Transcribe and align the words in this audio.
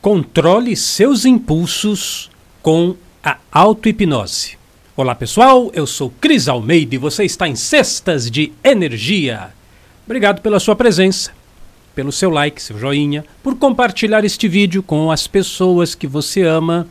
Controle 0.00 0.74
seus 0.76 1.26
impulsos 1.26 2.30
com 2.62 2.96
a 3.22 3.36
auto-hipnose. 3.52 4.56
Olá 4.96 5.14
pessoal, 5.14 5.70
eu 5.74 5.86
sou 5.86 6.10
Cris 6.18 6.48
Almeida 6.48 6.94
e 6.94 6.98
você 6.98 7.24
está 7.24 7.46
em 7.46 7.54
Cestas 7.54 8.30
de 8.30 8.50
Energia. 8.64 9.50
Obrigado 10.06 10.40
pela 10.40 10.58
sua 10.58 10.74
presença, 10.74 11.32
pelo 11.94 12.10
seu 12.10 12.30
like, 12.30 12.62
seu 12.62 12.78
joinha, 12.78 13.26
por 13.42 13.56
compartilhar 13.56 14.24
este 14.24 14.48
vídeo 14.48 14.82
com 14.82 15.10
as 15.10 15.26
pessoas 15.26 15.94
que 15.94 16.06
você 16.06 16.44
ama. 16.44 16.88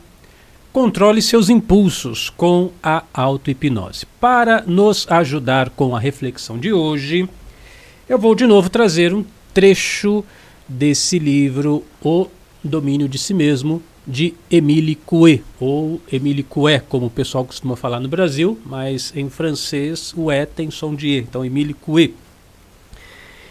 Controle 0.72 1.20
seus 1.20 1.48
impulsos 1.48 2.30
com 2.30 2.70
a 2.80 3.02
auto-hipnose. 3.12 4.06
Para 4.20 4.62
nos 4.64 5.10
ajudar 5.10 5.70
com 5.70 5.96
a 5.96 5.98
reflexão 5.98 6.56
de 6.56 6.72
hoje, 6.72 7.28
eu 8.08 8.20
vou 8.20 8.36
de 8.36 8.46
novo 8.46 8.70
trazer 8.70 9.12
um 9.12 9.24
trecho 9.52 10.24
desse 10.68 11.18
livro, 11.18 11.84
O 12.00 12.28
Domínio 12.62 13.08
de 13.08 13.18
Si 13.18 13.32
Mesmo, 13.32 13.82
de 14.06 14.34
Émile 14.50 14.94
Coué, 14.94 15.40
ou 15.58 16.00
Émile 16.12 16.42
Coué, 16.42 16.82
como 16.88 17.06
o 17.06 17.10
pessoal 17.10 17.44
costuma 17.44 17.76
falar 17.76 18.00
no 18.00 18.08
Brasil, 18.08 18.58
mas 18.66 19.12
em 19.14 19.30
francês 19.30 20.12
o 20.16 20.30
E 20.30 20.46
tem 20.46 20.70
som 20.70 20.94
de 20.94 21.08
E, 21.08 21.18
então 21.18 21.44
Émile 21.44 21.74
Coué. 21.74 22.10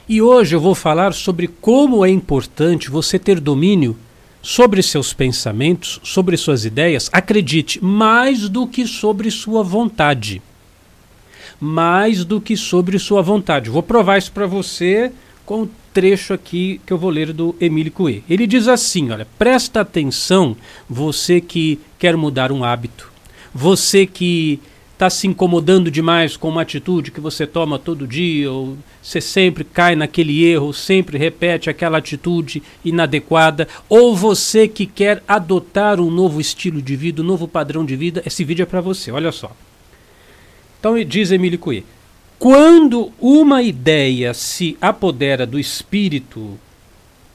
E 0.08 0.22
hoje 0.22 0.56
eu 0.56 0.60
vou 0.60 0.74
falar 0.74 1.14
sobre 1.14 1.48
como 1.48 2.04
é 2.04 2.10
importante 2.10 2.90
você 2.90 3.20
ter 3.20 3.40
domínio 3.40 3.96
sobre 4.42 4.82
seus 4.82 5.14
pensamentos, 5.14 6.00
sobre 6.04 6.38
suas 6.38 6.66
ideias, 6.66 7.10
acredite, 7.12 7.84
mais 7.84 8.50
do 8.50 8.66
que 8.66 8.88
sobre 8.88 9.30
sua 9.30 9.64
vontade. 9.64 10.42
Mais 11.60 12.24
do 12.24 12.40
que 12.40 12.56
sobre 12.56 12.98
sua 12.98 13.22
vontade. 13.22 13.70
Vou 13.70 13.84
provar 13.84 14.18
isso 14.18 14.32
para 14.32 14.48
você 14.48 15.12
com 15.50 15.64
um 15.64 15.70
trecho 15.92 16.32
aqui 16.32 16.80
que 16.86 16.94
eu 16.94 16.98
vou 17.00 17.10
ler 17.10 17.34
do 17.34 17.56
Emílio 17.60 17.92
Coué. 17.92 18.22
Ele 18.30 18.46
diz 18.46 18.68
assim, 18.68 19.10
olha, 19.10 19.26
presta 19.40 19.82
atenção, 19.82 20.56
você 20.88 21.42
que 21.42 21.80
quer 21.98 22.16
mudar 22.16 22.52
um 22.52 22.64
hábito, 22.64 23.12
você 23.52 24.06
que 24.06 24.60
está 24.94 25.10
se 25.10 25.26
incomodando 25.26 25.90
demais 25.90 26.38
com 26.38 26.50
uma 26.50 26.62
atitude 26.62 27.10
que 27.10 27.20
você 27.20 27.48
toma 27.48 27.80
todo 27.80 28.06
dia, 28.06 28.52
ou 28.52 28.78
você 29.02 29.20
sempre 29.20 29.64
cai 29.64 29.96
naquele 29.96 30.46
erro, 30.46 30.72
sempre 30.72 31.18
repete 31.18 31.68
aquela 31.68 31.98
atitude 31.98 32.62
inadequada, 32.86 33.68
ou 33.90 34.16
você 34.16 34.68
que 34.68 34.86
quer 34.86 35.24
adotar 35.28 36.00
um 36.00 36.12
novo 36.12 36.40
estilo 36.40 36.80
de 36.80 36.96
vida, 36.96 37.24
um 37.24 37.26
novo 37.26 37.48
padrão 37.48 37.84
de 37.84 37.96
vida, 37.96 38.22
esse 38.24 38.44
vídeo 38.44 38.62
é 38.62 38.68
para 38.68 38.82
você, 38.82 39.12
olha 39.12 39.32
só. 39.32 39.52
Então 40.80 41.04
diz 41.04 41.32
Emílio 41.32 41.58
Coué, 41.58 41.82
quando 42.40 43.12
uma 43.20 43.62
ideia 43.62 44.34
se 44.34 44.78
apodera 44.80 45.46
do 45.46 45.60
espírito 45.60 46.58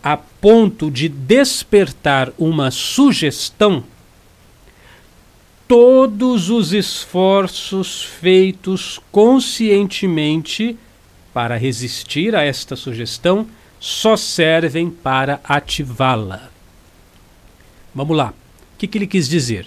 a 0.03 0.17
ponto 0.17 0.91
de 0.91 1.11
despertar 1.11 2.33
uma 2.39 2.71
sugestão, 2.71 3.85
todos 5.69 6.49
os 6.49 6.73
esforços 6.73 8.03
feitos 8.03 8.99
conscientemente 9.13 10.77
para 11.35 11.57
resistir 11.57 12.35
a 12.35 12.43
esta 12.43 12.75
sugestão 12.75 13.47
só 13.79 14.17
servem 14.17 14.89
para 14.89 15.39
ativá-la. 15.45 16.49
Vamos 17.95 18.17
lá. 18.17 18.31
O 18.75 18.79
que, 18.79 18.87
que 18.87 18.97
ele 18.97 19.07
quis 19.07 19.29
dizer? 19.29 19.67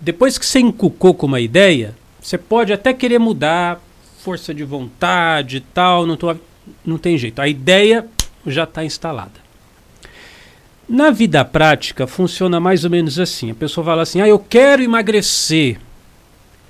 Depois 0.00 0.38
que 0.38 0.46
você 0.46 0.60
encucou 0.60 1.14
com 1.14 1.26
uma 1.26 1.40
ideia, 1.40 1.96
você 2.20 2.38
pode 2.38 2.72
até 2.72 2.92
querer 2.92 3.18
mudar, 3.18 3.80
força 4.26 4.52
de 4.52 4.64
vontade 4.64 5.58
e 5.58 5.60
tal, 5.60 6.04
não, 6.04 6.16
tô, 6.16 6.34
não 6.84 6.98
tem 6.98 7.16
jeito. 7.16 7.40
A 7.40 7.46
ideia 7.46 8.08
já 8.44 8.64
está 8.64 8.84
instalada. 8.84 9.46
Na 10.88 11.12
vida 11.12 11.44
prática, 11.44 12.08
funciona 12.08 12.58
mais 12.58 12.82
ou 12.82 12.90
menos 12.90 13.20
assim. 13.20 13.52
A 13.52 13.54
pessoa 13.54 13.84
fala 13.84 14.02
assim: 14.02 14.20
ah, 14.20 14.26
eu 14.26 14.40
quero 14.40 14.82
emagrecer. 14.82 15.78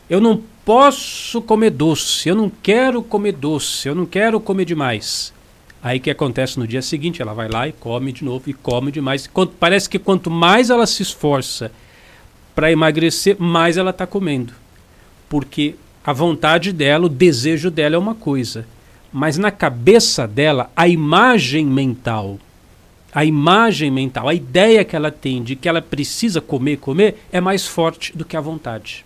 Eu 0.08 0.20
não 0.20 0.42
posso 0.66 1.40
comer 1.40 1.70
doce. 1.70 2.28
Eu 2.28 2.34
não 2.34 2.50
quero 2.50 3.02
comer 3.02 3.32
doce. 3.32 3.88
Eu 3.88 3.94
não 3.94 4.04
quero 4.04 4.38
comer 4.38 4.66
demais. 4.66 5.32
Aí 5.82 5.98
que 5.98 6.10
acontece 6.10 6.58
no 6.58 6.66
dia 6.66 6.82
seguinte? 6.82 7.22
Ela 7.22 7.32
vai 7.32 7.48
lá 7.48 7.66
e 7.66 7.72
come 7.72 8.12
de 8.12 8.22
novo 8.22 8.50
e 8.50 8.52
come 8.52 8.92
demais. 8.92 9.26
Quanto, 9.26 9.54
parece 9.58 9.88
que 9.88 9.98
quanto 9.98 10.30
mais 10.30 10.68
ela 10.68 10.86
se 10.86 11.02
esforça 11.02 11.72
para 12.54 12.70
emagrecer, 12.70 13.34
mais 13.38 13.78
ela 13.78 13.92
está 13.92 14.06
comendo. 14.06 14.52
Porque 15.26 15.74
a 16.06 16.12
vontade 16.12 16.72
dela, 16.72 17.06
o 17.06 17.08
desejo 17.08 17.68
dela 17.68 17.96
é 17.96 17.98
uma 17.98 18.14
coisa, 18.14 18.64
mas 19.12 19.36
na 19.36 19.50
cabeça 19.50 20.24
dela, 20.24 20.70
a 20.76 20.86
imagem 20.86 21.66
mental, 21.66 22.38
a 23.12 23.24
imagem 23.24 23.90
mental, 23.90 24.28
a 24.28 24.34
ideia 24.34 24.84
que 24.84 24.94
ela 24.94 25.10
tem 25.10 25.42
de 25.42 25.56
que 25.56 25.68
ela 25.68 25.82
precisa 25.82 26.40
comer, 26.40 26.76
comer, 26.76 27.16
é 27.32 27.40
mais 27.40 27.66
forte 27.66 28.16
do 28.16 28.24
que 28.24 28.36
a 28.36 28.40
vontade. 28.40 29.04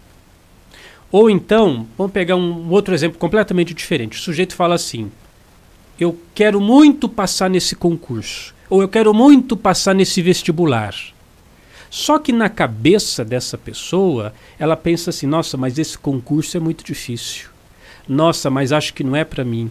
Ou 1.11 1.31
então, 1.31 1.87
vamos 1.97 2.13
pegar 2.13 2.37
um 2.37 2.71
outro 2.71 2.93
exemplo 2.93 3.19
completamente 3.19 3.73
diferente. 3.73 4.19
O 4.19 4.21
sujeito 4.21 4.55
fala 4.55 4.75
assim: 4.75 5.11
Eu 5.99 6.21
quero 6.35 6.61
muito 6.61 7.09
passar 7.09 7.49
nesse 7.49 7.75
concurso, 7.75 8.55
ou 8.69 8.83
eu 8.83 8.89
quero 8.89 9.15
muito 9.15 9.57
passar 9.57 9.95
nesse 9.95 10.21
vestibular. 10.21 10.95
Só 11.91 12.21
que 12.21 12.33
na 12.33 12.49
cabeça 12.49 13.25
dessa 13.25 13.59
pessoa, 13.59 14.33
ela 14.59 14.77
pensa 14.77 15.11
assim: 15.11 15.27
nossa, 15.27 15.57
mas 15.57 15.77
esse 15.77 15.99
concurso 15.99 16.57
é 16.57 16.61
muito 16.61 16.85
difícil. 16.85 17.49
Nossa, 18.09 18.49
mas 18.49 18.73
acho 18.73 18.95
que 18.95 19.05
não 19.05 19.17
é 19.17 19.25
para 19.25 19.45
mim. 19.45 19.71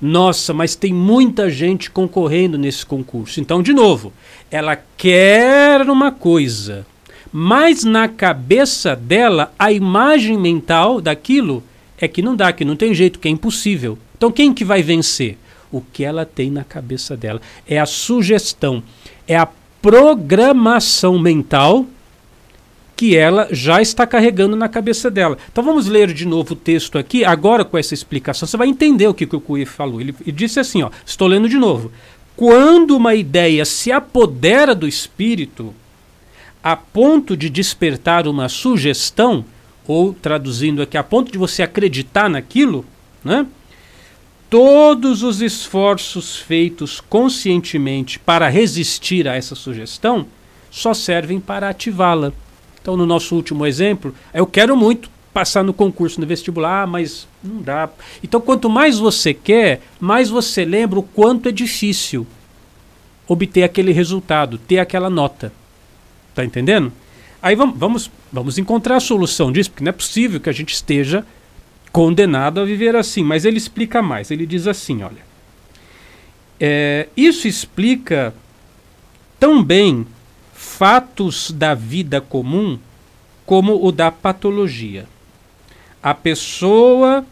Nossa, 0.00 0.52
mas 0.52 0.74
tem 0.74 0.92
muita 0.92 1.48
gente 1.48 1.88
concorrendo 1.88 2.58
nesse 2.58 2.84
concurso. 2.84 3.40
Então, 3.40 3.62
de 3.62 3.72
novo, 3.72 4.12
ela 4.50 4.76
quer 4.96 5.88
uma 5.88 6.10
coisa, 6.10 6.84
mas 7.32 7.84
na 7.84 8.08
cabeça 8.08 8.96
dela, 8.96 9.54
a 9.56 9.70
imagem 9.70 10.36
mental 10.36 11.00
daquilo 11.00 11.62
é 11.96 12.08
que 12.08 12.20
não 12.20 12.34
dá, 12.34 12.52
que 12.52 12.64
não 12.64 12.74
tem 12.74 12.92
jeito, 12.92 13.20
que 13.20 13.28
é 13.28 13.30
impossível. 13.30 13.96
Então, 14.16 14.32
quem 14.32 14.52
que 14.52 14.64
vai 14.64 14.82
vencer? 14.82 15.38
O 15.70 15.80
que 15.80 16.04
ela 16.04 16.26
tem 16.26 16.50
na 16.50 16.64
cabeça 16.64 17.16
dela. 17.16 17.40
É 17.66 17.78
a 17.78 17.86
sugestão, 17.86 18.82
é 19.26 19.36
a 19.36 19.48
programação 19.82 21.18
mental 21.18 21.84
que 22.96 23.16
ela 23.16 23.48
já 23.50 23.82
está 23.82 24.06
carregando 24.06 24.54
na 24.54 24.68
cabeça 24.68 25.10
dela. 25.10 25.36
Então 25.50 25.64
vamos 25.64 25.88
ler 25.88 26.12
de 26.12 26.24
novo 26.24 26.52
o 26.52 26.56
texto 26.56 26.96
aqui, 26.96 27.24
agora 27.24 27.64
com 27.64 27.76
essa 27.76 27.92
explicação, 27.92 28.46
você 28.46 28.56
vai 28.56 28.68
entender 28.68 29.08
o 29.08 29.14
que, 29.14 29.26
que 29.26 29.34
o 29.34 29.40
Cui 29.40 29.66
falou. 29.66 30.00
Ele, 30.00 30.14
ele 30.20 30.30
disse 30.30 30.60
assim, 30.60 30.82
ó, 30.82 30.90
estou 31.04 31.26
lendo 31.26 31.48
de 31.48 31.56
novo. 31.56 31.90
Quando 32.36 32.96
uma 32.96 33.14
ideia 33.16 33.64
se 33.64 33.90
apodera 33.90 34.72
do 34.74 34.86
espírito 34.86 35.74
a 36.62 36.76
ponto 36.76 37.36
de 37.36 37.50
despertar 37.50 38.28
uma 38.28 38.48
sugestão, 38.48 39.44
ou 39.86 40.14
traduzindo 40.14 40.80
aqui, 40.80 40.96
a 40.96 41.02
ponto 41.02 41.32
de 41.32 41.38
você 41.38 41.62
acreditar 41.62 42.30
naquilo, 42.30 42.84
né? 43.24 43.46
Todos 44.52 45.22
os 45.22 45.40
esforços 45.40 46.36
feitos 46.36 47.00
conscientemente 47.00 48.18
para 48.18 48.50
resistir 48.50 49.26
a 49.26 49.34
essa 49.34 49.54
sugestão 49.54 50.26
só 50.70 50.92
servem 50.92 51.40
para 51.40 51.70
ativá-la. 51.70 52.34
Então, 52.78 52.94
no 52.94 53.06
nosso 53.06 53.34
último 53.34 53.64
exemplo, 53.64 54.14
eu 54.34 54.46
quero 54.46 54.76
muito 54.76 55.08
passar 55.32 55.64
no 55.64 55.72
concurso 55.72 56.20
no 56.20 56.26
vestibular, 56.26 56.86
mas 56.86 57.26
não 57.42 57.62
dá. 57.62 57.88
Então, 58.22 58.42
quanto 58.42 58.68
mais 58.68 58.98
você 58.98 59.32
quer, 59.32 59.80
mais 59.98 60.28
você 60.28 60.66
lembra 60.66 60.98
o 60.98 61.02
quanto 61.02 61.48
é 61.48 61.52
difícil 61.52 62.26
obter 63.26 63.62
aquele 63.62 63.90
resultado, 63.90 64.58
ter 64.58 64.80
aquela 64.80 65.08
nota. 65.08 65.50
Tá 66.34 66.44
entendendo? 66.44 66.92
Aí 67.40 67.56
vamos, 67.56 67.78
vamos, 67.78 68.10
vamos 68.30 68.58
encontrar 68.58 68.96
a 68.96 69.00
solução 69.00 69.50
disso, 69.50 69.70
porque 69.70 69.82
não 69.82 69.88
é 69.88 69.92
possível 69.92 70.38
que 70.38 70.50
a 70.50 70.52
gente 70.52 70.74
esteja 70.74 71.24
condenado 71.92 72.60
a 72.60 72.64
viver 72.64 72.96
assim. 72.96 73.22
Mas 73.22 73.44
ele 73.44 73.58
explica 73.58 74.02
mais. 74.02 74.30
Ele 74.30 74.46
diz 74.46 74.66
assim: 74.66 75.02
olha, 75.02 75.24
é, 76.58 77.08
isso 77.16 77.46
explica 77.46 78.34
tão 79.38 79.62
bem 79.62 80.06
fatos 80.54 81.50
da 81.50 81.74
vida 81.74 82.20
comum 82.20 82.78
como 83.44 83.84
o 83.84 83.92
da 83.92 84.10
patologia. 84.10 85.06
A 86.02 86.14
pessoa 86.14 87.24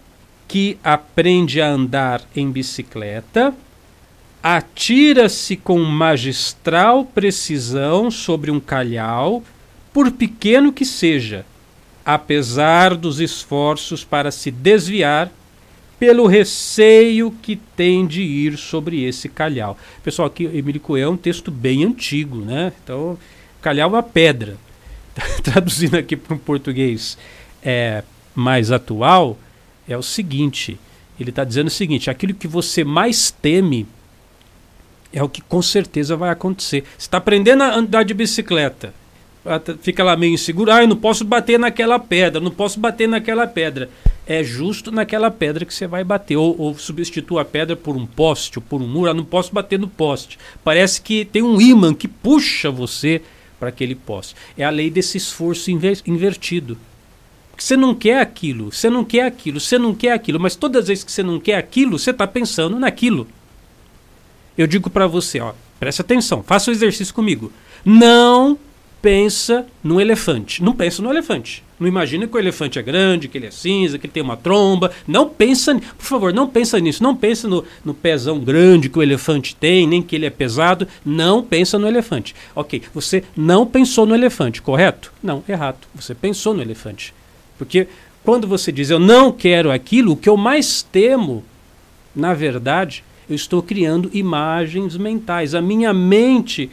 que 0.46 0.76
aprende 0.82 1.61
a 1.61 1.69
andar 1.69 2.23
em 2.35 2.50
bicicleta 2.50 3.55
atira-se 4.43 5.56
com 5.56 5.79
magistral 5.81 7.05
precisão 7.05 8.11
sobre 8.11 8.50
um 8.50 8.58
calhau, 8.58 9.44
por 9.93 10.11
pequeno 10.11 10.73
que 10.73 10.85
seja, 10.85 11.44
apesar 12.05 12.94
dos 12.94 13.20
esforços 13.20 14.05
para 14.05 14.31
se 14.31 14.50
desviar 14.50 15.31
pelo 15.99 16.26
receio 16.26 17.31
que 17.43 17.56
tem 17.56 18.06
de 18.06 18.23
ir 18.23 18.56
sobre 18.56 19.05
esse 19.05 19.29
calhau. 19.29 19.76
Pessoal, 20.02 20.29
aqui 20.29 20.44
Emílio 20.44 20.81
Coelho 20.81 21.06
é 21.06 21.11
um 21.11 21.17
texto 21.17 21.50
bem 21.50 21.85
antigo, 21.85 22.38
né? 22.38 22.73
Então, 22.82 23.19
calhau 23.61 23.91
é 23.91 23.93
uma 23.93 24.02
pedra. 24.02 24.56
Traduzindo 25.44 25.97
aqui 25.97 26.17
para 26.17 26.35
um 26.35 26.38
português 26.38 27.19
é, 27.62 28.02
mais 28.35 28.73
atual, 28.73 29.38
é 29.87 29.94
o 29.94 30.02
seguinte: 30.02 30.79
ele 31.19 31.29
está 31.29 31.44
dizendo 31.44 31.67
o 31.67 31.70
seguinte, 31.70 32.08
aquilo 32.08 32.32
que 32.32 32.49
você 32.49 32.82
mais 32.82 33.31
teme 33.31 33.87
É 35.12 35.23
o 35.23 35.29
que 35.29 35.43
com 35.43 35.61
certeza 35.61 36.17
vai 36.17 36.31
acontecer. 36.31 36.82
Você 36.97 37.05
está 37.05 37.19
aprendendo 37.19 37.62
a 37.62 37.75
andar 37.75 38.05
de 38.05 38.14
bicicleta. 38.14 38.94
Fica 39.81 40.04
lá 40.04 40.16
meio 40.16 40.34
inseguro. 40.34 40.70
Ah, 40.70 40.82
eu 40.82 40.88
não 40.88 40.96
posso 40.96 41.25
bater 41.25 41.58
naquela 41.58 41.98
pedra, 41.98 42.40
não 42.40 42.50
posso 42.50 42.78
bater 42.78 43.08
naquela 43.08 43.46
pedra. 43.46 43.88
É 44.26 44.44
justo 44.44 44.92
naquela 44.92 45.31
pedra 45.31 45.64
que 45.64 45.72
você 45.72 45.87
vai 45.87 46.04
bater. 46.04 46.37
Ou, 46.37 46.54
ou 46.58 46.76
substitua 46.76 47.42
a 47.42 47.44
pedra 47.44 47.75
por 47.75 47.96
um 47.96 48.06
poste 48.06 48.58
ou 48.58 48.62
por 48.62 48.82
um 48.82 48.87
muro. 48.87 49.10
Ah, 49.10 49.14
não 49.14 49.25
posso 49.25 49.52
bater 49.52 49.78
no 49.78 49.88
poste. 49.88 50.38
Parece 50.62 51.00
que 51.00 51.25
tem 51.25 51.42
um 51.42 51.60
ímã 51.60 51.94
que 51.94 52.06
puxa 52.06 52.70
você 52.70 53.22
para 53.58 53.70
aquele 53.70 53.94
poste. 53.94 54.34
É 54.56 54.64
a 54.64 54.70
lei 54.70 54.90
desse 54.90 55.16
esforço 55.16 55.70
inver 55.70 55.98
invertido. 56.06 56.76
Você 57.56 57.76
não 57.76 57.94
quer 57.94 58.20
aquilo, 58.20 58.72
você 58.72 58.88
não 58.88 59.04
quer 59.04 59.26
aquilo, 59.26 59.60
você 59.60 59.78
não 59.78 59.94
quer 59.94 60.12
aquilo, 60.12 60.40
mas 60.40 60.56
todas 60.56 60.82
as 60.82 60.88
vezes 60.88 61.04
que 61.04 61.12
você 61.12 61.22
não 61.22 61.38
quer 61.38 61.56
aquilo, 61.56 61.98
você 61.98 62.10
está 62.10 62.26
pensando 62.26 62.78
naquilo. 62.78 63.28
Eu 64.56 64.66
digo 64.66 64.88
para 64.88 65.06
você, 65.06 65.40
ó, 65.40 65.52
preste 65.78 66.00
atenção, 66.00 66.42
faça 66.42 66.70
o 66.70 66.72
exercício 66.72 67.12
comigo. 67.14 67.52
Não 67.84 68.58
pensa 69.02 69.67
no 69.82 70.00
elefante. 70.00 70.62
Não 70.62 70.75
pensa 70.75 71.02
no 71.02 71.11
elefante. 71.11 71.62
Não 71.79 71.88
imagina 71.88 72.26
que 72.26 72.37
o 72.37 72.38
elefante 72.38 72.79
é 72.79 72.82
grande, 72.82 73.26
que 73.26 73.38
ele 73.38 73.47
é 73.47 73.50
cinza, 73.50 73.99
que 73.99 74.06
ele 74.06 74.12
tem 74.12 74.23
uma 74.23 74.37
tromba. 74.37 74.91
Não 75.06 75.29
pensa, 75.29 75.75
por 75.75 76.05
favor, 76.05 76.32
não 76.32 76.47
pensa 76.47 76.79
nisso. 76.79 77.02
Não 77.02 77.17
pensa 77.17 77.49
no, 77.49 77.64
no 77.85 77.94
pezão 77.94 78.38
grande 78.38 78.91
que 78.91 78.99
o 78.99 79.02
elefante 79.02 79.56
tem, 79.56 79.87
nem 79.87 80.02
que 80.02 80.14
ele 80.14 80.26
é 80.26 80.31
pesado. 80.31 80.87
Não 81.05 81.43
pensa 81.43 81.79
no 81.79 81.88
elefante. 81.88 82.35
Ok, 82.55 82.82
você 82.93 83.25
não 83.35 83.67
pensou 83.67 84.05
no 84.05 84.14
elefante, 84.14 84.61
correto? 84.61 85.12
Não, 85.23 85.43
errado. 85.49 85.79
Você 85.94 86.14
pensou 86.14 86.52
no 86.52 86.61
elefante. 86.61 87.14
Porque 87.56 87.88
quando 88.23 88.47
você 88.47 88.70
diz 88.70 88.91
eu 88.91 88.99
não 88.99 89.32
quero 89.32 89.70
aquilo, 89.70 90.12
o 90.12 90.17
que 90.17 90.29
eu 90.29 90.37
mais 90.37 90.82
temo, 90.82 91.43
na 92.14 92.35
verdade, 92.35 93.02
eu 93.29 93.35
estou 93.35 93.62
criando 93.62 94.11
imagens 94.12 94.97
mentais. 94.97 95.55
A 95.55 95.62
minha 95.62 95.94
mente 95.94 96.69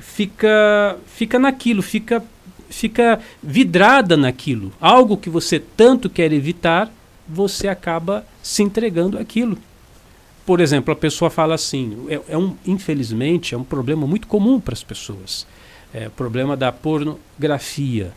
fica 0.00 0.96
fica 1.06 1.38
naquilo, 1.38 1.82
fica 1.82 2.22
fica 2.68 3.20
vidrada 3.42 4.16
naquilo. 4.16 4.72
Algo 4.80 5.16
que 5.16 5.28
você 5.28 5.58
tanto 5.58 6.08
quer 6.08 6.32
evitar, 6.32 6.90
você 7.28 7.68
acaba 7.68 8.24
se 8.42 8.62
entregando 8.62 9.18
aquilo. 9.18 9.58
Por 10.46 10.60
exemplo, 10.60 10.92
a 10.92 10.96
pessoa 10.96 11.30
fala 11.30 11.54
assim, 11.54 12.06
é, 12.08 12.20
é 12.28 12.38
um, 12.38 12.56
infelizmente, 12.66 13.54
é 13.54 13.58
um 13.58 13.64
problema 13.64 14.06
muito 14.06 14.26
comum 14.26 14.58
para 14.58 14.74
as 14.74 14.82
pessoas. 14.82 15.46
É 15.92 16.08
o 16.08 16.10
problema 16.10 16.56
da 16.56 16.72
pornografia. 16.72 18.12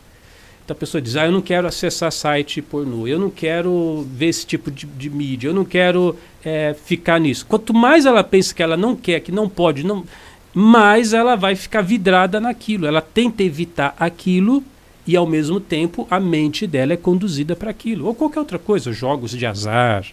Então 0.63 0.75
a 0.75 0.79
pessoa 0.79 1.01
diz: 1.01 1.15
Ah, 1.15 1.25
eu 1.25 1.31
não 1.31 1.41
quero 1.41 1.67
acessar 1.67 2.11
site 2.11 2.61
pornô, 2.61 3.05
eu 3.05 3.19
não 3.19 3.29
quero 3.29 4.07
ver 4.09 4.27
esse 4.27 4.45
tipo 4.45 4.71
de, 4.71 4.85
de 4.85 5.09
mídia, 5.09 5.49
eu 5.49 5.53
não 5.53 5.65
quero 5.65 6.15
é, 6.43 6.73
ficar 6.85 7.19
nisso. 7.19 7.45
Quanto 7.45 7.73
mais 7.73 8.05
ela 8.05 8.23
pensa 8.23 8.53
que 8.53 8.63
ela 8.63 8.77
não 8.77 8.95
quer, 8.95 9.19
que 9.19 9.31
não 9.31 9.49
pode, 9.49 9.85
não, 9.85 10.05
mais 10.53 11.13
ela 11.13 11.35
vai 11.35 11.55
ficar 11.55 11.81
vidrada 11.81 12.39
naquilo. 12.39 12.85
Ela 12.85 13.01
tenta 13.01 13.43
evitar 13.43 13.95
aquilo 13.99 14.63
e 15.05 15.15
ao 15.15 15.25
mesmo 15.25 15.59
tempo 15.59 16.07
a 16.09 16.19
mente 16.19 16.67
dela 16.67 16.93
é 16.93 16.97
conduzida 16.97 17.55
para 17.55 17.71
aquilo. 17.71 18.05
Ou 18.05 18.13
qualquer 18.13 18.39
outra 18.39 18.59
coisa, 18.59 18.91
jogos 18.91 19.31
de 19.31 19.45
azar, 19.45 20.05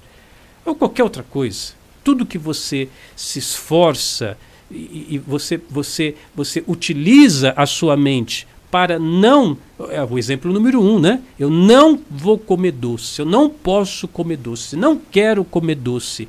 ou 0.64 0.74
qualquer 0.74 1.04
outra 1.04 1.22
coisa. 1.22 1.72
Tudo 2.02 2.26
que 2.26 2.38
você 2.38 2.88
se 3.14 3.38
esforça 3.38 4.38
e, 4.70 5.06
e 5.10 5.18
você, 5.18 5.60
você, 5.68 6.14
você 6.34 6.64
utiliza 6.66 7.52
a 7.56 7.66
sua 7.66 7.96
mente 7.96 8.46
para 8.70 8.98
não. 8.98 9.56
É 9.90 10.02
o 10.02 10.18
exemplo 10.18 10.52
número 10.52 10.80
um, 10.80 10.98
né? 10.98 11.20
Eu 11.38 11.50
não 11.50 12.00
vou 12.10 12.38
comer 12.38 12.72
doce, 12.72 13.20
eu 13.20 13.26
não 13.26 13.50
posso 13.50 14.06
comer 14.06 14.36
doce, 14.36 14.76
não 14.76 14.96
quero 14.96 15.44
comer 15.44 15.74
doce. 15.74 16.28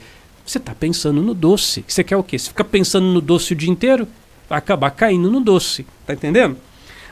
Você 0.51 0.57
está 0.57 0.75
pensando 0.75 1.21
no 1.21 1.33
doce. 1.33 1.81
Você 1.87 2.03
quer 2.03 2.17
o 2.17 2.23
quê? 2.23 2.37
Você 2.37 2.49
fica 2.49 2.65
pensando 2.65 3.05
no 3.05 3.21
doce 3.21 3.53
o 3.53 3.55
dia 3.55 3.69
inteiro? 3.69 4.05
Vai 4.49 4.57
acabar 4.57 4.91
caindo 4.91 5.31
no 5.31 5.39
doce. 5.39 5.85
Tá 6.05 6.13
entendendo? 6.13 6.57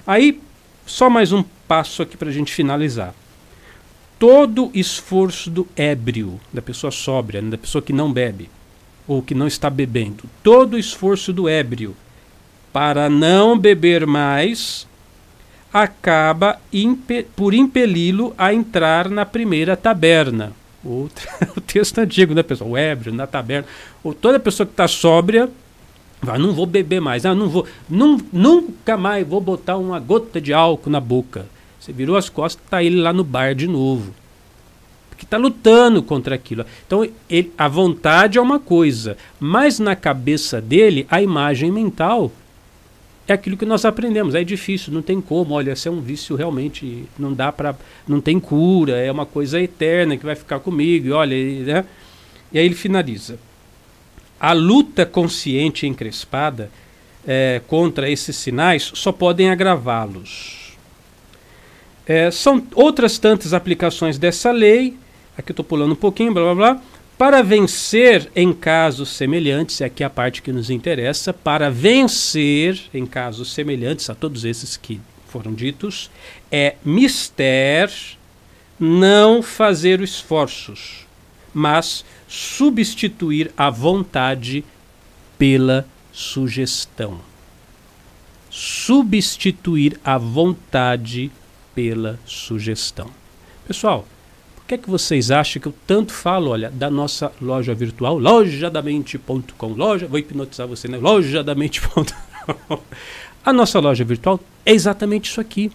Aí, 0.05 0.41
só 0.85 1.09
mais 1.09 1.31
um 1.31 1.41
passo 1.65 2.01
aqui 2.01 2.17
para 2.17 2.27
a 2.27 2.33
gente 2.33 2.51
finalizar. 2.51 3.15
Todo 4.19 4.69
esforço 4.73 5.49
do 5.49 5.65
ébrio, 5.73 6.37
da 6.51 6.61
pessoa 6.61 6.91
sóbria, 6.91 7.41
da 7.41 7.57
pessoa 7.57 7.81
que 7.81 7.93
não 7.93 8.11
bebe, 8.11 8.49
ou 9.07 9.21
que 9.21 9.33
não 9.33 9.47
está 9.47 9.69
bebendo, 9.69 10.25
todo 10.43 10.77
esforço 10.77 11.31
do 11.31 11.47
ébrio 11.47 11.95
para 12.73 13.09
não 13.09 13.57
beber 13.57 14.05
mais 14.05 14.85
acaba 15.71 16.59
impe 16.73 17.23
por 17.23 17.53
impeli-lo 17.53 18.35
a 18.37 18.53
entrar 18.53 19.07
na 19.07 19.25
primeira 19.25 19.77
taberna. 19.77 20.51
Outra, 20.83 21.27
o 21.55 21.61
texto 21.61 21.99
antigo, 21.99 22.33
né, 22.33 22.43
pessoal? 22.43 22.71
O 22.71 22.77
ébrio, 22.77 23.13
na 23.13 23.27
taberna. 23.27 23.67
Ou 24.03 24.13
toda 24.13 24.39
pessoa 24.39 24.65
que 24.65 24.73
está 24.73 24.87
sóbria 24.87 25.49
vai, 26.21 26.37
não 26.37 26.53
vou 26.53 26.65
beber 26.65 26.99
mais, 26.99 27.25
ah, 27.25 27.33
não 27.33 27.47
vou, 27.49 27.65
não, 27.89 28.17
nunca 28.31 28.97
mais 28.97 29.25
vou 29.25 29.39
botar 29.39 29.77
uma 29.77 29.99
gota 29.99 30.39
de 30.39 30.53
álcool 30.53 30.89
na 30.89 30.99
boca. 30.99 31.45
Você 31.79 31.93
virou 31.93 32.17
as 32.17 32.29
costas, 32.29 32.63
está 32.63 32.83
ele 32.83 33.01
lá 33.01 33.13
no 33.13 33.23
bar 33.23 33.55
de 33.55 33.67
novo. 33.67 34.13
Porque 35.09 35.25
está 35.25 35.37
lutando 35.37 36.03
contra 36.03 36.35
aquilo. 36.35 36.65
Então, 36.85 37.07
ele, 37.29 37.51
a 37.57 37.67
vontade 37.67 38.37
é 38.37 38.41
uma 38.41 38.59
coisa, 38.59 39.17
mas 39.39 39.79
na 39.79 39.95
cabeça 39.95 40.61
dele, 40.61 41.07
a 41.09 41.21
imagem 41.21 41.71
mental 41.71 42.31
é 43.31 43.35
aquilo 43.35 43.57
que 43.57 43.65
nós 43.65 43.85
aprendemos. 43.85 44.35
É 44.35 44.43
difícil, 44.43 44.93
não 44.93 45.01
tem 45.01 45.21
como. 45.21 45.53
Olha, 45.53 45.71
esse 45.71 45.87
é 45.87 45.91
um 45.91 46.01
vício 46.01 46.35
realmente, 46.35 47.05
não 47.17 47.33
dá 47.33 47.51
para, 47.51 47.75
não 48.07 48.19
tem 48.19 48.39
cura, 48.39 48.97
é 48.97 49.11
uma 49.11 49.25
coisa 49.25 49.59
eterna 49.59 50.17
que 50.17 50.25
vai 50.25 50.35
ficar 50.35 50.59
comigo. 50.59 51.07
E 51.07 51.11
olha, 51.11 51.35
né? 51.63 51.85
E 52.51 52.59
aí 52.59 52.65
ele 52.65 52.75
finaliza. 52.75 53.39
A 54.39 54.53
luta 54.53 55.05
consciente 55.05 55.85
e 55.85 55.89
encrespada 55.89 56.71
é, 57.27 57.61
contra 57.67 58.09
esses 58.09 58.35
sinais 58.35 58.91
só 58.95 59.11
podem 59.11 59.49
agravá-los. 59.49 60.77
É, 62.07 62.31
são 62.31 62.65
outras 62.73 63.19
tantas 63.19 63.53
aplicações 63.53 64.17
dessa 64.17 64.51
lei. 64.51 64.97
Aqui 65.37 65.51
eu 65.51 65.53
estou 65.53 65.65
pulando 65.65 65.91
um 65.91 65.95
pouquinho, 65.95 66.33
blá 66.33 66.53
blá 66.53 66.55
blá 66.55 66.81
para 67.19 67.43
vencer 67.43 68.31
em 68.33 68.53
casos 68.53 69.09
semelhantes, 69.09 69.81
é 69.81 69.85
aqui 69.85 70.05
a 70.05 70.09
parte 70.09 70.41
que 70.41 70.53
nos 70.53 70.69
interessa, 70.69 71.33
para 71.33 71.69
vencer 71.69 72.79
em 72.93 73.05
casos 73.05 73.51
semelhantes 73.51 74.09
a 74.09 74.15
todos 74.15 74.45
esses 74.45 74.77
que 74.77 75.01
foram 75.27 75.53
ditos, 75.53 76.09
é 76.49 76.77
mister 76.81 77.91
não 78.79 79.43
fazer 79.43 79.99
esforços, 79.99 81.05
mas 81.53 82.05
substituir 82.25 83.51
a 83.57 83.69
vontade 83.69 84.63
pela 85.37 85.85
sugestão. 86.13 87.19
Substituir 88.49 89.99
a 90.05 90.17
vontade 90.17 91.29
pela 91.75 92.17
sugestão. 92.25 93.11
Pessoal, 93.67 94.07
que 94.69 94.75
é 94.75 94.77
que 94.77 94.89
vocês 94.89 95.31
acham 95.31 95.59
que 95.59 95.67
eu 95.67 95.73
tanto 95.87 96.13
falo, 96.13 96.51
olha, 96.51 96.69
da 96.69 96.91
nossa 96.91 97.31
loja 97.41 97.73
virtual, 97.73 98.19
lojadamente.com, 98.19 99.67
loja, 99.73 100.05
vou 100.05 100.19
hipnotizar 100.19 100.67
você, 100.67 100.87
né? 100.87 100.99
Lojadamente.com. 100.99 102.79
A 103.43 103.51
nossa 103.51 103.79
loja 103.79 104.03
virtual 104.03 104.39
é 104.63 104.71
exatamente 104.71 105.27
isso 105.27 105.41
aqui. 105.41 105.71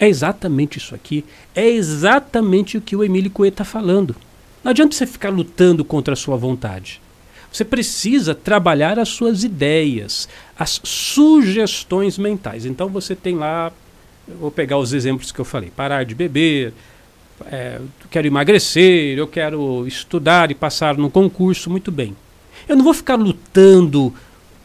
É 0.00 0.08
exatamente 0.08 0.78
isso 0.78 0.92
aqui. 0.92 1.24
É 1.54 1.68
exatamente 1.68 2.76
o 2.76 2.80
que 2.80 2.96
o 2.96 3.04
Emílio 3.04 3.30
Coelho 3.30 3.52
está 3.52 3.64
falando. 3.64 4.16
Não 4.64 4.70
adianta 4.70 4.96
você 4.96 5.06
ficar 5.06 5.28
lutando 5.28 5.84
contra 5.84 6.14
a 6.14 6.16
sua 6.16 6.36
vontade. 6.36 7.00
Você 7.52 7.64
precisa 7.64 8.34
trabalhar 8.34 8.98
as 8.98 9.10
suas 9.10 9.44
ideias, 9.44 10.28
as 10.58 10.80
sugestões 10.82 12.18
mentais. 12.18 12.66
Então 12.66 12.88
você 12.88 13.14
tem 13.14 13.36
lá, 13.36 13.70
vou 14.40 14.50
pegar 14.50 14.78
os 14.78 14.92
exemplos 14.92 15.30
que 15.30 15.38
eu 15.38 15.44
falei: 15.44 15.70
parar 15.70 16.04
de 16.04 16.14
beber, 16.14 16.72
é, 17.44 17.80
quero 18.10 18.26
emagrecer, 18.26 19.18
eu 19.18 19.26
quero 19.26 19.86
estudar 19.86 20.50
e 20.50 20.54
passar 20.54 20.96
no 20.96 21.10
concurso, 21.10 21.70
muito 21.70 21.92
bem. 21.92 22.16
Eu 22.68 22.76
não 22.76 22.84
vou 22.84 22.94
ficar 22.94 23.16
lutando 23.16 24.12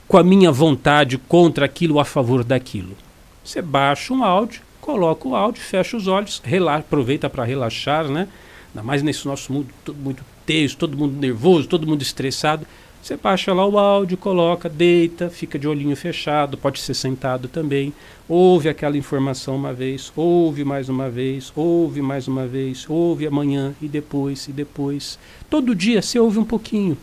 com 0.08 0.18
a 0.18 0.24
minha 0.24 0.52
vontade 0.52 1.18
contra 1.18 1.66
aquilo 1.66 1.96
ou 1.96 2.00
a 2.00 2.06
favor 2.06 2.44
daquilo. 2.44 2.96
Você 3.44 3.62
baixa 3.62 4.14
um 4.14 4.24
áudio, 4.24 4.62
coloca 4.80 5.28
o 5.28 5.36
áudio, 5.36 5.62
fecha 5.62 5.98
os 5.98 6.08
olhos, 6.08 6.42
relaxa, 6.44 6.80
aproveita 6.80 7.30
para 7.30 7.44
relaxar, 7.44 8.08
né? 8.08 8.28
Ainda 8.70 8.84
mais 8.84 9.04
nesse 9.04 9.26
nosso 9.26 9.52
mundo 9.52 9.68
todo 9.84 9.98
muito 9.98 10.24
tenso, 10.46 10.78
todo 10.78 10.98
mundo 10.98 11.20
nervoso, 11.20 11.68
todo 11.68 11.88
mundo 11.88 12.02
estressado. 12.02 12.66
Você 13.02 13.18
baixa 13.18 13.52
lá 13.52 13.66
o 13.66 13.80
áudio, 13.80 14.16
coloca, 14.16 14.70
deita, 14.70 15.28
fica 15.28 15.58
de 15.58 15.68
olhinho 15.68 15.96
fechado, 15.96 16.56
pode 16.56 16.80
ser 16.80 16.94
sentado 16.94 17.48
também. 17.48 17.92
Ouve 18.30 18.70
aquela 18.70 18.96
informação 18.96 19.56
uma 19.56 19.74
vez, 19.74 20.14
ouve 20.16 20.64
mais 20.64 20.88
uma 20.88 21.10
vez, 21.10 21.52
ouve 21.56 22.00
mais 22.00 22.28
uma 22.28 22.46
vez, 22.46 22.86
ouve 22.88 23.26
amanhã 23.26 23.74
e 23.82 23.88
depois 23.88 24.48
e 24.48 24.52
depois. 24.52 25.18
Todo 25.50 25.74
dia 25.74 26.00
você 26.00 26.20
ouve 26.20 26.38
um 26.38 26.46
pouquinho. 26.46 26.96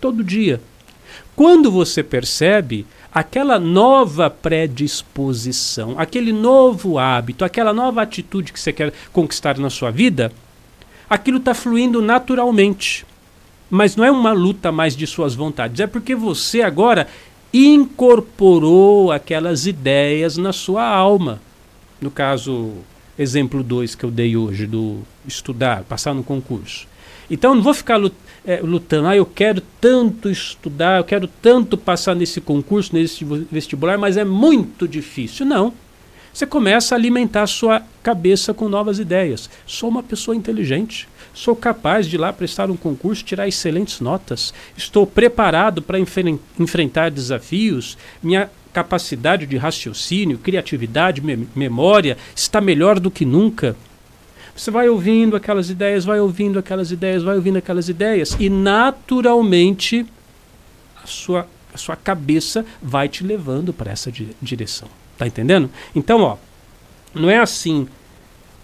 Todo 0.00 0.22
dia. 0.22 0.60
Quando 1.34 1.72
você 1.72 2.04
percebe 2.04 2.86
aquela 3.12 3.58
nova 3.58 4.30
predisposição, 4.30 5.98
aquele 5.98 6.32
novo 6.32 6.98
hábito, 6.98 7.44
aquela 7.44 7.72
nova 7.72 8.00
atitude 8.00 8.52
que 8.52 8.60
você 8.60 8.72
quer 8.72 8.92
conquistar 9.12 9.58
na 9.58 9.70
sua 9.70 9.90
vida, 9.90 10.30
aquilo 11.10 11.38
está 11.38 11.52
fluindo 11.52 12.00
naturalmente 12.00 13.04
Mas 13.74 13.96
não 13.96 14.04
é 14.04 14.10
uma 14.10 14.34
luta 14.34 14.70
mais 14.70 14.94
de 14.94 15.06
suas 15.06 15.34
vontades, 15.34 15.80
é 15.80 15.86
porque 15.86 16.14
você 16.14 16.60
agora 16.60 17.08
incorporou 17.54 19.10
aquelas 19.10 19.66
ideias 19.66 20.36
na 20.36 20.52
sua 20.52 20.86
alma. 20.86 21.40
No 21.98 22.10
caso, 22.10 22.72
exemplo 23.18 23.62
2 23.62 23.94
que 23.94 24.04
eu 24.04 24.10
dei 24.10 24.36
hoje, 24.36 24.66
do 24.66 24.98
estudar, 25.26 25.84
passar 25.84 26.12
no 26.12 26.22
concurso. 26.22 26.86
Então 27.30 27.54
não 27.54 27.62
vou 27.62 27.72
ficar 27.72 27.98
é, 28.44 28.60
lutando, 28.60 29.08
ah, 29.08 29.16
eu 29.16 29.24
quero 29.24 29.62
tanto 29.80 30.28
estudar, 30.28 30.98
eu 30.98 31.04
quero 31.04 31.26
tanto 31.26 31.78
passar 31.78 32.14
nesse 32.14 32.42
concurso, 32.42 32.94
nesse 32.94 33.24
vestibular, 33.50 33.96
mas 33.96 34.18
é 34.18 34.24
muito 34.24 34.86
difícil. 34.86 35.46
Não. 35.46 35.72
Você 36.32 36.46
começa 36.46 36.94
a 36.94 36.98
alimentar 36.98 37.42
a 37.42 37.46
sua 37.46 37.82
cabeça 38.02 38.54
com 38.54 38.66
novas 38.68 38.98
ideias. 38.98 39.50
Sou 39.66 39.90
uma 39.90 40.02
pessoa 40.02 40.34
inteligente. 40.34 41.06
Sou 41.34 41.54
capaz 41.54 42.06
de 42.06 42.16
ir 42.16 42.18
lá 42.18 42.32
prestar 42.32 42.70
um 42.70 42.76
concurso, 42.76 43.22
tirar 43.22 43.46
excelentes 43.46 44.00
notas. 44.00 44.54
Estou 44.76 45.06
preparado 45.06 45.82
para 45.82 45.98
enfrentar 45.98 47.10
desafios. 47.10 47.98
Minha 48.22 48.50
capacidade 48.72 49.46
de 49.46 49.58
raciocínio, 49.58 50.38
criatividade, 50.38 51.20
me 51.20 51.46
memória 51.54 52.16
está 52.34 52.60
melhor 52.60 52.98
do 52.98 53.10
que 53.10 53.26
nunca. 53.26 53.76
Você 54.56 54.70
vai 54.70 54.88
ouvindo 54.88 55.36
aquelas 55.36 55.68
ideias, 55.68 56.04
vai 56.04 56.20
ouvindo 56.20 56.58
aquelas 56.58 56.90
ideias, 56.90 57.22
vai 57.22 57.36
ouvindo 57.36 57.58
aquelas 57.58 57.88
ideias 57.90 58.36
e 58.38 58.48
naturalmente 58.48 60.06
a 61.02 61.06
sua, 61.06 61.46
a 61.72 61.76
sua 61.76 61.96
cabeça 61.96 62.64
vai 62.82 63.08
te 63.08 63.22
levando 63.22 63.72
para 63.72 63.92
essa 63.92 64.10
direção. 64.40 64.88
Tá 65.22 65.26
entendendo? 65.28 65.70
Então, 65.94 66.20
ó, 66.22 66.36
não 67.14 67.30
é 67.30 67.38
assim. 67.38 67.86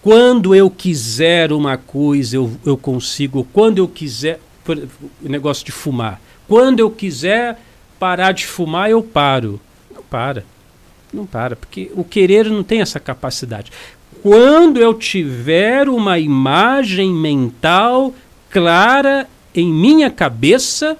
Quando 0.01 0.53
eu 0.53 0.69
quiser 0.69 1.53
uma 1.53 1.77
coisa, 1.77 2.35
eu, 2.35 2.51
eu 2.65 2.75
consigo. 2.75 3.47
Quando 3.53 3.77
eu 3.77 3.87
quiser. 3.87 4.41
O 4.67 5.29
negócio 5.29 5.65
de 5.65 5.71
fumar. 5.71 6.19
Quando 6.49 6.81
eu 6.81 6.91
quiser 6.91 7.57
parar 7.97 8.33
de 8.33 8.45
fumar, 8.45 8.89
eu 8.89 9.01
paro. 9.01 9.59
Não 9.89 10.03
para. 10.03 10.43
Não 11.13 11.25
para, 11.25 11.55
porque 11.55 11.89
o 11.95 12.03
querer 12.03 12.45
não 12.49 12.61
tem 12.61 12.81
essa 12.81 12.99
capacidade. 12.99 13.71
Quando 14.21 14.81
eu 14.81 14.93
tiver 14.93 15.87
uma 15.87 16.19
imagem 16.19 17.13
mental 17.13 18.13
clara 18.49 19.27
em 19.55 19.71
minha 19.73 20.11
cabeça, 20.11 20.97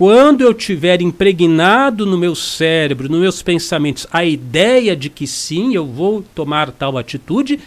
quando 0.00 0.40
eu 0.40 0.54
tiver 0.54 1.02
impregnado 1.02 2.06
no 2.06 2.16
meu 2.16 2.34
cérebro, 2.34 3.06
nos 3.06 3.20
meus 3.20 3.42
pensamentos, 3.42 4.06
a 4.10 4.24
ideia 4.24 4.96
de 4.96 5.10
que 5.10 5.26
sim, 5.26 5.74
eu 5.74 5.84
vou 5.84 6.24
tomar 6.34 6.70
tal 6.72 6.96
atitude, 6.96 7.60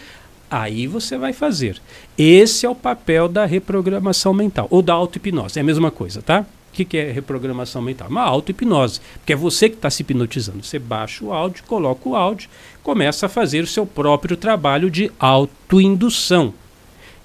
aí 0.50 0.88
você 0.88 1.16
vai 1.16 1.32
fazer. 1.32 1.80
Esse 2.18 2.66
é 2.66 2.68
o 2.68 2.74
papel 2.74 3.28
da 3.28 3.44
reprogramação 3.44 4.34
mental, 4.34 4.66
ou 4.68 4.82
da 4.82 4.92
auto-hipnose, 4.94 5.60
é 5.60 5.62
a 5.62 5.64
mesma 5.64 5.92
coisa, 5.92 6.22
tá? 6.22 6.40
O 6.40 6.74
que, 6.74 6.84
que 6.84 6.96
é 6.96 7.12
reprogramação 7.12 7.80
mental? 7.80 8.08
Uma 8.08 8.22
auto-hipnose, 8.22 9.00
porque 9.18 9.32
é 9.32 9.36
você 9.36 9.68
que 9.68 9.76
está 9.76 9.88
se 9.88 10.02
hipnotizando. 10.02 10.64
Você 10.64 10.80
baixa 10.80 11.24
o 11.24 11.32
áudio, 11.32 11.62
coloca 11.68 12.08
o 12.08 12.16
áudio, 12.16 12.50
começa 12.82 13.26
a 13.26 13.28
fazer 13.28 13.62
o 13.62 13.68
seu 13.68 13.86
próprio 13.86 14.36
trabalho 14.36 14.90
de 14.90 15.08
autoindução. 15.20 16.52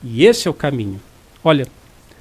E 0.03 0.23
esse 0.23 0.47
é 0.47 0.51
o 0.51 0.53
caminho. 0.53 1.01
Olha, 1.43 1.65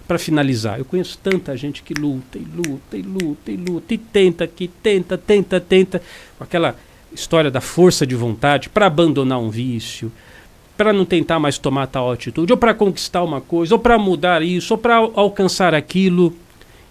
para 0.09 0.19
finalizar, 0.19 0.79
eu 0.79 0.87
conheço 0.87 1.19
tanta 1.23 1.55
gente 1.55 1.83
que 1.83 1.93
luta 1.93 2.39
e 2.39 2.43
luta 2.43 2.97
e 2.97 3.03
luta 3.03 3.53
e 3.53 3.57
luta 3.59 3.93
e 3.93 3.99
tenta 3.99 4.47
que 4.47 4.67
tenta, 4.67 5.19
tenta, 5.19 5.61
tenta, 5.61 6.03
com 6.39 6.43
aquela 6.43 6.75
história 7.13 7.51
da 7.51 7.61
força 7.61 8.07
de 8.07 8.15
vontade 8.15 8.71
para 8.71 8.87
abandonar 8.87 9.39
um 9.39 9.51
vício, 9.51 10.11
para 10.79 10.95
não 10.95 11.05
tentar 11.05 11.39
mais 11.39 11.59
tomar 11.59 11.89
tal 11.89 12.11
atitude, 12.11 12.51
ou 12.51 12.57
para 12.57 12.73
conquistar 12.73 13.23
uma 13.23 13.43
coisa, 13.43 13.75
ou 13.75 13.79
para 13.79 13.99
mudar 13.99 14.41
isso, 14.41 14.73
ou 14.73 14.79
para 14.79 14.97
alcançar 14.97 15.75
aquilo, 15.75 16.35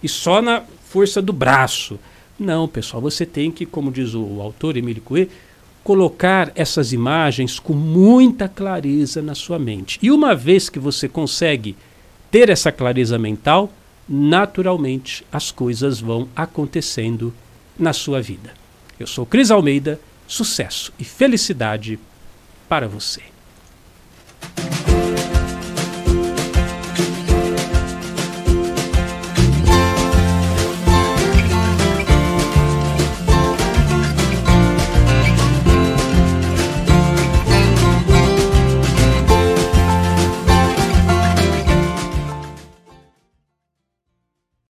e 0.00 0.08
só 0.08 0.40
na 0.40 0.62
força 0.84 1.20
do 1.20 1.32
braço. 1.32 1.98
Não, 2.38 2.68
pessoal, 2.68 3.02
você 3.02 3.26
tem 3.26 3.50
que, 3.50 3.66
como 3.66 3.90
diz 3.90 4.14
o 4.14 4.40
autor 4.40 4.76
Emílio 4.76 5.02
Coué, 5.02 5.26
colocar 5.82 6.52
essas 6.54 6.92
imagens 6.92 7.58
com 7.58 7.72
muita 7.72 8.48
clareza 8.48 9.20
na 9.20 9.34
sua 9.34 9.58
mente. 9.58 9.98
E 10.00 10.08
uma 10.12 10.36
vez 10.36 10.68
que 10.68 10.78
você 10.78 11.08
consegue 11.08 11.74
ter 12.30 12.48
essa 12.50 12.70
clareza 12.70 13.18
mental, 13.18 13.72
naturalmente 14.08 15.24
as 15.32 15.50
coisas 15.50 16.00
vão 16.00 16.28
acontecendo 16.34 17.32
na 17.78 17.92
sua 17.92 18.20
vida. 18.20 18.52
Eu 18.98 19.06
sou 19.06 19.24
Cris 19.24 19.50
Almeida, 19.50 20.00
sucesso 20.26 20.92
e 20.98 21.04
felicidade 21.04 21.98
para 22.68 22.88
você. 22.88 23.22